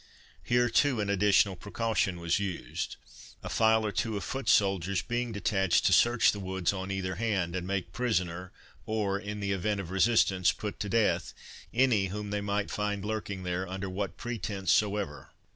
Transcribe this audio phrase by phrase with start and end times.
[0.43, 2.95] Here, too, an additional precaution was used,
[3.43, 7.17] a file or two of foot soldiers being detached to search the woods on either
[7.17, 8.51] hand, and make prisoner,
[8.87, 11.35] or, in the event of resistance, put to death,
[11.71, 15.29] any whom they might find lurking there, under what pretence soever.